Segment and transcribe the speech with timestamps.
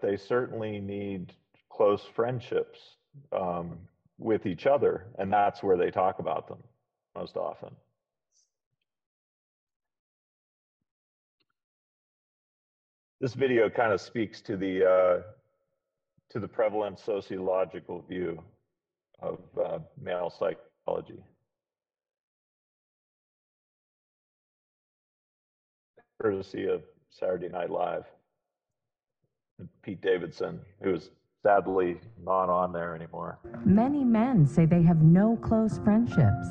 [0.00, 1.32] they certainly need
[1.70, 2.78] close friendships
[3.32, 3.78] um,
[4.18, 6.58] with each other, and that's where they talk about them
[7.14, 7.70] most often.
[13.20, 15.22] This video kind of speaks to the uh,
[16.30, 18.42] to the prevalent sociological view
[19.20, 21.22] of uh, male psychology.
[26.20, 28.04] Courtesy of Saturday Night Live.
[29.82, 31.10] Pete Davidson, who is
[31.42, 33.38] sadly not on there anymore.
[33.64, 36.48] Many men say they have no close friendships.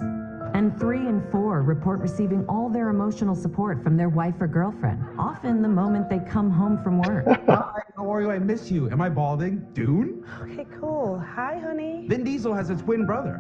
[0.53, 5.03] And three in four report receiving all their emotional support from their wife or girlfriend,
[5.17, 7.25] often the moment they come home from work.
[7.47, 8.29] Hi, how are you?
[8.29, 8.87] I miss you.
[8.91, 9.65] Am I balding?
[9.73, 10.23] Dune?
[10.41, 11.17] Okay, cool.
[11.17, 12.05] Hi, honey.
[12.07, 13.39] Vin Diesel has a twin brother.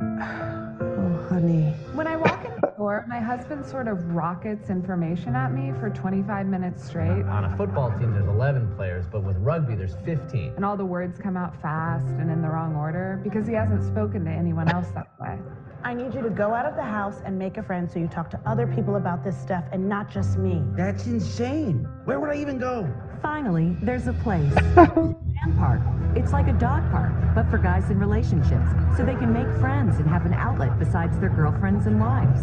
[0.83, 1.73] Oh, honey.
[1.93, 5.89] When I walk in the door, my husband sort of rockets information at me for
[5.89, 7.09] 25 minutes straight.
[7.09, 10.53] On a football team, there's 11 players, but with rugby, there's 15.
[10.55, 13.83] And all the words come out fast and in the wrong order because he hasn't
[13.83, 15.37] spoken to anyone else that way.
[15.83, 18.07] I need you to go out of the house and make a friend so you
[18.07, 20.63] talk to other people about this stuff and not just me.
[20.71, 21.85] That's insane.
[22.05, 22.89] Where would I even go?
[23.21, 24.53] Finally, there's a place.
[25.45, 25.81] Man Park.
[26.15, 29.97] It's like a dog park, but for guys in relationships, so they can make friends
[29.97, 32.41] and have an outlet besides their girlfriends and wives.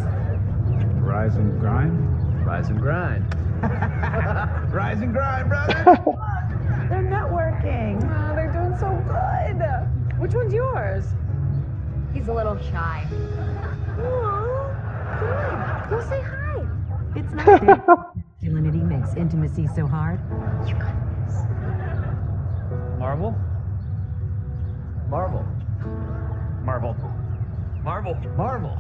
[1.01, 2.45] Rise and grind?
[2.45, 3.25] Rise and grind.
[4.73, 5.85] Rise and grind, brother!
[6.89, 8.03] They're networking.
[8.03, 10.19] Oh, they're doing so good.
[10.19, 11.05] Which one's yours?
[12.13, 13.07] He's a little shy.
[14.01, 16.67] Aw, Go say hi.
[17.15, 17.87] It's not that
[18.43, 20.19] masculinity makes intimacy so hard.
[23.01, 23.35] Marvel?
[25.09, 25.43] Marvel.
[26.63, 26.95] Marvel.
[27.83, 28.15] Marvel.
[28.37, 28.37] Marvel.
[28.37, 28.77] Marvel.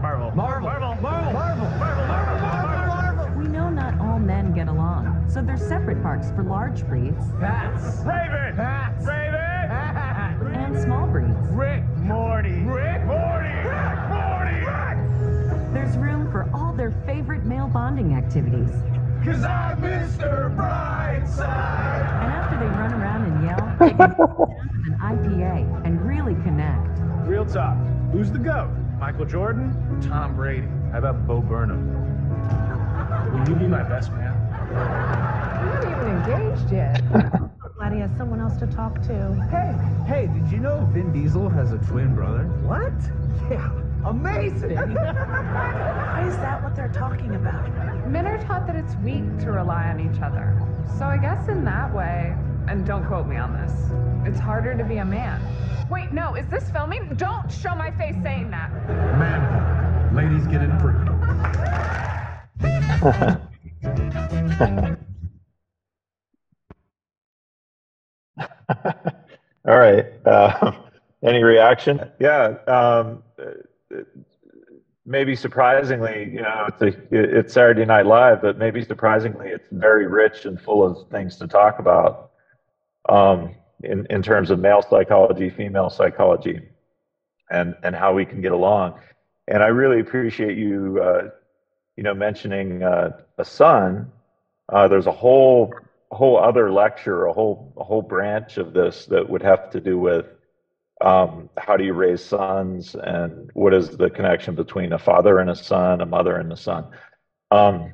[0.00, 0.32] Marvel.
[0.34, 0.34] Marvel.
[0.34, 0.62] Marvel.
[0.64, 0.94] Marvel.
[0.96, 1.02] Marvel.
[1.02, 1.32] Marvel.
[1.36, 3.38] Marvel Marvel Marvel.
[3.38, 7.98] We know not all men get along, so there's separate parks for large breeds Pats.
[7.98, 8.56] Raven.
[8.56, 9.04] Pats.
[9.04, 10.54] Raven.
[10.54, 11.36] and small breeds.
[11.50, 11.84] Rick.
[11.98, 12.62] Morty.
[12.64, 13.04] Rick.
[13.04, 13.52] Morty.
[13.68, 14.08] Rick.
[14.08, 14.64] Morty.
[15.74, 18.70] There's room for all their favorite male bonding activities.
[19.24, 20.52] Cause I'm Mr.
[20.56, 22.02] Brightside!
[22.22, 26.00] And after they run around and yell, they can sit down with an IPA and
[26.06, 27.00] really connect.
[27.26, 27.76] Real talk.
[28.12, 28.70] Who's the GOAT?
[28.98, 30.68] Michael Jordan or Tom Brady?
[30.92, 31.88] How about Bo Burnham?
[33.32, 34.32] Will you be my best man?
[35.62, 37.02] You're not even engaged yet.
[37.82, 39.34] glad he has someone else to talk to.
[39.50, 39.74] Hey,
[40.06, 42.44] hey, did you know Vin Diesel has a twin brother?
[42.62, 42.92] What?
[43.50, 43.72] Yeah,
[44.04, 44.76] amazing!
[44.94, 47.68] Why is that what they're talking about?
[48.08, 50.56] Men are taught that it's weak to rely on each other.
[50.96, 52.36] So I guess in that way,
[52.68, 53.72] and don't quote me on this,
[54.26, 55.40] it's harder to be a man.
[55.90, 57.14] Wait, no, is this filming?
[57.16, 58.70] Don't show my face saying that.
[59.18, 60.94] Man, ladies get it free.
[69.68, 70.06] All right.
[70.24, 70.72] Uh,
[71.22, 72.00] any reaction?
[72.18, 72.54] Yeah.
[72.66, 73.22] Um,
[75.04, 80.06] maybe surprisingly, you know, it's, a, it's Saturday Night Live, but maybe surprisingly, it's very
[80.06, 82.31] rich and full of things to talk about
[83.08, 86.60] um, in, in terms of male psychology, female psychology,
[87.50, 88.98] and, and how we can get along.
[89.48, 91.30] And I really appreciate you, uh,
[91.96, 94.10] you know, mentioning uh, a son.
[94.72, 95.72] Uh, there's a whole
[96.10, 99.98] whole other lecture, a whole a whole branch of this that would have to do
[99.98, 100.26] with
[101.00, 105.50] um, how do you raise sons and what is the connection between a father and
[105.50, 106.86] a son, a mother and a son.
[107.50, 107.92] Um,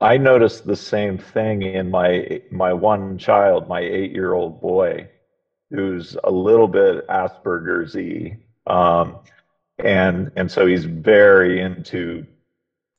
[0.00, 5.08] I noticed the same thing in my my one child, my eight year old boy,
[5.70, 9.18] who's a little bit Asperger's y, um,
[9.78, 12.26] and and so he's very into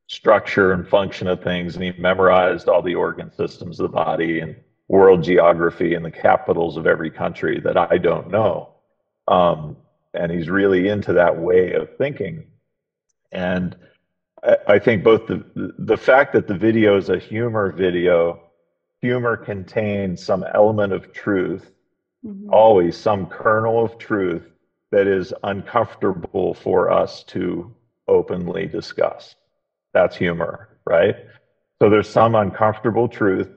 [0.07, 4.39] structure and function of things, and he memorized all the organ systems of the body
[4.39, 4.55] and
[4.87, 8.73] world geography and the capitals of every country that I don't know.
[9.27, 9.77] Um,
[10.13, 12.45] and he's really into that way of thinking.
[13.31, 13.75] And
[14.43, 15.43] I, I think both the
[15.77, 18.39] the fact that the video is a humor video,
[19.01, 21.71] humor contains some element of truth,
[22.25, 22.49] Mm-hmm.
[22.51, 24.43] always some kernel of truth
[24.91, 27.73] that is uncomfortable for us to
[28.07, 29.35] openly discuss.
[29.93, 31.15] That's humor, right?
[31.79, 33.49] So there's some uncomfortable truth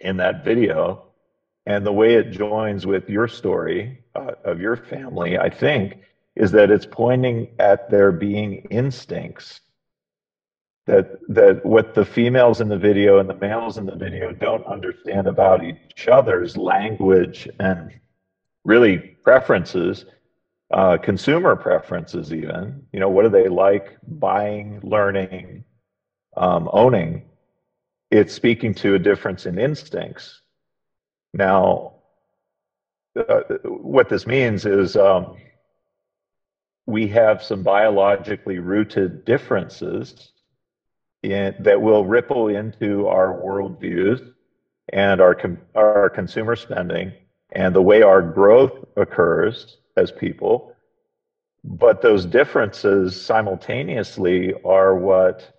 [0.00, 1.04] in that video.
[1.66, 5.98] And the way it joins with your story uh, of your family, I think,
[6.36, 9.60] is that it's pointing at there being instincts
[10.88, 14.66] that that what the females in the video and the males in the video don't
[14.66, 17.92] understand about each other's language and
[18.64, 20.06] really preferences,
[20.72, 22.86] uh, consumer preferences, even.
[22.92, 25.64] You know, what do they like buying, learning,
[26.36, 27.24] um, owning?
[28.10, 30.40] It's speaking to a difference in instincts
[31.34, 31.94] Now,
[33.18, 35.36] uh, what this means is um,
[36.86, 40.32] we have some biologically rooted differences
[41.22, 44.32] in, that will ripple into our worldviews
[44.92, 45.36] and our,
[45.74, 47.12] our consumer spending
[47.52, 50.74] and the way our growth occurs as people.
[51.64, 55.52] But those differences simultaneously are what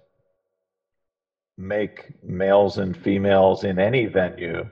[1.58, 4.66] make males and females in any venue,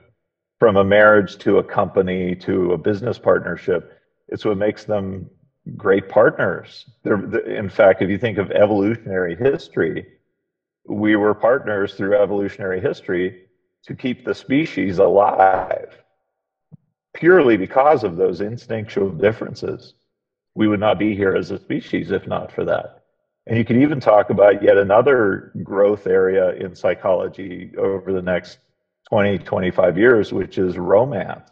[0.58, 5.28] from a marriage to a company to a business partnership, it's what makes them
[5.76, 6.86] great partners.
[7.02, 10.06] They're, in fact, if you think of evolutionary history,
[10.88, 13.44] we were partners through evolutionary history
[13.84, 15.96] to keep the species alive
[17.14, 19.94] purely because of those instinctual differences.
[20.54, 23.02] We would not be here as a species if not for that.
[23.46, 28.58] And you could even talk about yet another growth area in psychology over the next
[29.08, 31.50] 20, 25 years, which is romance.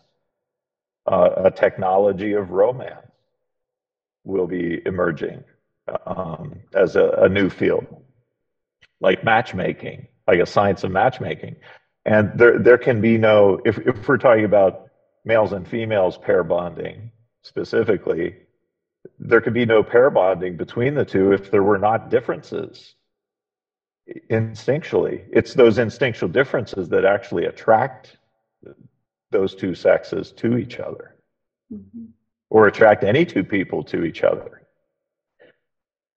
[1.07, 3.07] Uh, a technology of romance
[4.25, 5.43] will be emerging
[6.05, 7.87] um, as a, a new field,
[9.01, 11.57] like matchmaking, like a science of matchmaking.
[12.05, 14.89] And there, there can be no, if, if we're talking about
[15.25, 17.11] males and females pair bonding
[17.43, 18.37] specifically,
[19.19, 22.95] there could be no pair bonding between the two if there were not differences
[24.31, 25.25] instinctually.
[25.33, 28.19] It's those instinctual differences that actually attract
[29.31, 31.17] those two sexes to each other
[31.73, 32.07] mm-hmm.
[32.51, 34.66] or attract any two people to each other.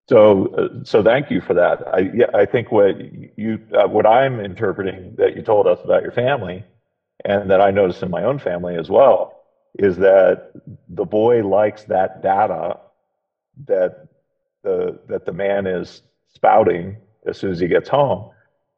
[0.10, 1.88] So, uh, so thank you for that.
[1.94, 2.96] I, yeah, I think what
[3.38, 6.66] you, uh, what I'm interpreting that you told us about your family,
[7.26, 9.44] and that I notice in my own family as well,
[9.78, 10.52] is that
[10.88, 12.80] the boy likes that data
[13.68, 14.08] that
[14.64, 16.02] the that the man is
[16.34, 16.98] spouting
[17.28, 18.32] as soon as he gets home,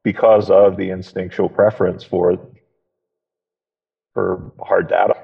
[0.03, 2.37] because of the instinctual preference for
[4.13, 5.15] for hard data.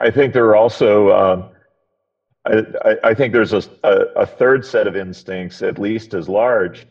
[0.00, 1.50] I think there are also um,
[2.46, 6.86] I, I, think there's a, a, a, third set of instincts, at least as large,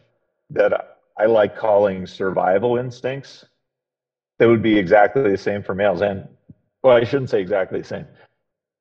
[0.49, 3.45] that I like calling survival instincts.
[4.39, 6.01] That would be exactly the same for males.
[6.01, 6.27] And,
[6.81, 8.07] well, I shouldn't say exactly the same.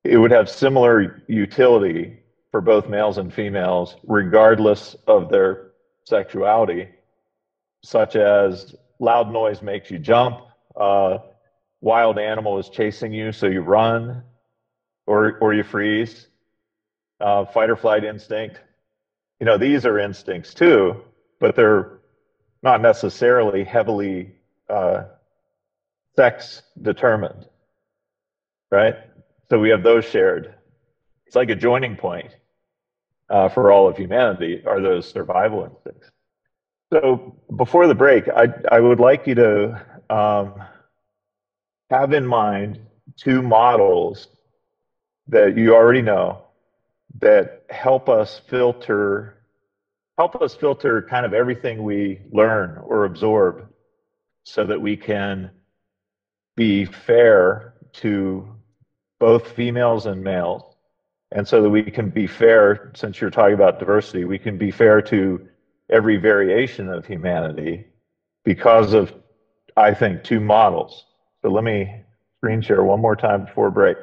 [0.05, 2.19] It would have similar utility
[2.51, 5.73] for both males and females, regardless of their
[6.05, 6.89] sexuality,
[7.85, 10.41] such as loud noise makes you jump,
[10.77, 11.19] uh,
[11.83, 14.23] wild animal is chasing you, so you run
[15.07, 16.29] or, or you freeze
[17.23, 18.61] uh, fight or flight instinct.
[19.41, 21.03] You know, these are instincts too,
[21.39, 22.01] but they're
[22.63, 24.33] not necessarily heavily
[24.69, 25.05] uh,
[26.17, 27.47] sex determined,
[28.71, 28.97] right?
[29.49, 30.55] So we have those shared.
[31.27, 32.35] It's like a joining point
[33.31, 36.11] uh, for all of humanity are those survival instincts.
[36.93, 40.63] So before the break, I, I would like you to um,
[41.91, 42.81] have in mind
[43.17, 44.29] two models
[45.29, 46.45] that you already know
[47.21, 49.39] that help us filter
[50.19, 53.67] help us filter kind of everything we learn or absorb
[54.45, 55.51] so that we can
[56.55, 58.47] be fair to
[59.19, 60.63] both females and males.
[61.35, 64.71] And so that we can be fair since you're talking about diversity we can be
[64.71, 65.49] fair to
[65.89, 67.87] every variation of humanity
[68.45, 69.15] because of
[69.77, 71.07] i think two models.
[71.41, 72.03] So let me
[72.39, 73.97] screen share one more time before break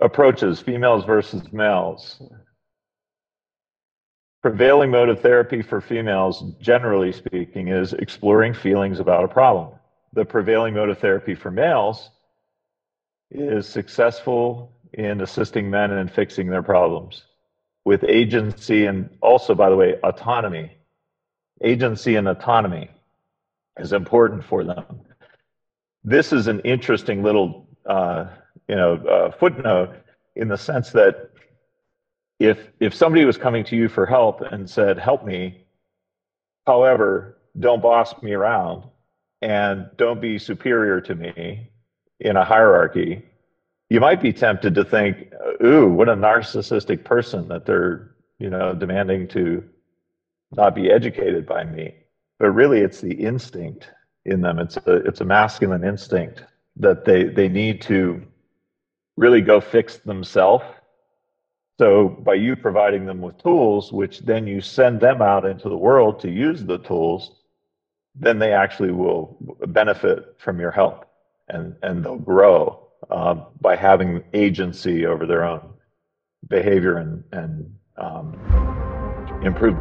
[0.00, 2.20] approaches, females versus males.
[4.42, 9.72] Prevailing mode of therapy for females, generally speaking, is exploring feelings about a problem.
[10.12, 12.10] The prevailing mode of therapy for males
[13.30, 17.24] is successful in assisting men in fixing their problems
[17.86, 20.72] with agency and also, by the way, autonomy.
[21.62, 22.90] Agency and autonomy
[23.78, 24.84] is important for them.
[26.02, 28.26] This is an interesting little uh,
[28.68, 29.94] you know, uh, footnote
[30.34, 31.30] in the sense that
[32.38, 35.64] if if somebody was coming to you for help and said, "Help me,"
[36.66, 38.84] however, don't boss me around
[39.42, 41.70] and don't be superior to me
[42.20, 43.22] in a hierarchy,
[43.88, 45.32] you might be tempted to think,
[45.64, 49.64] "Ooh, what a narcissistic person that they're you know demanding to
[50.52, 51.94] not be educated by me."
[52.38, 53.90] But really, it's the instinct
[54.26, 54.58] in them.
[54.58, 56.44] It's a it's a masculine instinct
[56.76, 58.22] that they they need to
[59.16, 60.64] really go fix themselves.
[61.78, 65.76] So by you providing them with tools, which then you send them out into the
[65.76, 67.42] world to use the tools,
[68.14, 69.36] then they actually will
[69.68, 71.04] benefit from your help
[71.48, 75.60] and, and they'll grow uh, by having agency over their own
[76.48, 78.34] behavior and, and um,
[79.44, 79.76] improve